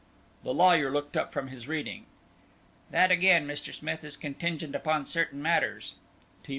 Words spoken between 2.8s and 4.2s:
"That again, Mr. Smith, is